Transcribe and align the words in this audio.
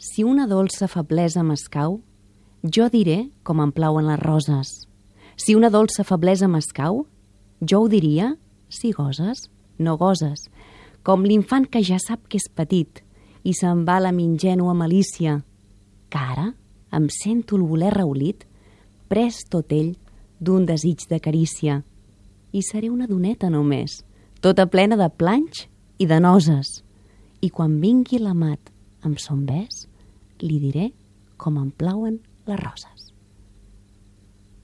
Si 0.00 0.22
una 0.24 0.46
dolça 0.48 0.86
feblesa 0.88 1.42
m'escau, 1.44 1.98
jo 2.64 2.86
diré 2.88 3.26
com 3.44 3.58
em 3.60 3.68
plauen 3.68 4.06
les 4.08 4.16
roses. 4.22 4.70
Si 5.36 5.52
una 5.52 5.68
dolça 5.68 6.06
feblesa 6.08 6.48
m'escau, 6.48 7.02
jo 7.60 7.80
ho 7.82 7.90
diria 7.92 8.30
si 8.72 8.94
goses, 8.96 9.50
no 9.76 9.98
goses, 10.00 10.46
com 11.04 11.28
l'infant 11.28 11.68
que 11.68 11.84
ja 11.84 12.00
sap 12.00 12.24
que 12.32 12.40
és 12.40 12.48
petit 12.48 13.02
i 13.44 13.52
se'n 13.52 13.84
va 13.84 13.98
la 14.00 14.14
ingènua 14.16 14.72
malícia, 14.72 15.42
que 16.08 16.24
ara 16.32 16.48
em 16.96 17.12
sento 17.12 17.60
el 17.60 17.68
voler 17.68 17.92
reulit, 17.92 18.48
pres 19.12 19.44
tot 19.52 19.68
ell 19.68 19.92
d'un 20.40 20.64
desig 20.64 21.04
de 21.12 21.20
carícia, 21.20 21.82
i 22.56 22.64
seré 22.64 22.88
una 22.88 23.04
doneta 23.04 23.52
només, 23.52 24.00
tota 24.40 24.64
plena 24.64 24.96
de 24.96 25.12
planys 25.12 25.66
i 26.00 26.08
de 26.08 26.24
noses, 26.24 26.80
i 27.44 27.52
quan 27.52 27.82
vingui 27.84 28.16
l'amat 28.16 28.79
amb 29.06 29.20
son 29.22 29.44
bes, 29.48 29.86
li 30.42 30.58
diré 30.62 30.90
com 31.40 31.58
em 31.60 31.70
plauen 31.70 32.20
les 32.46 32.60
roses. 32.60 33.09